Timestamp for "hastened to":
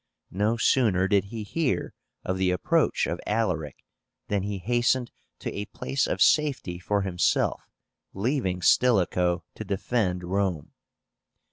4.57-5.55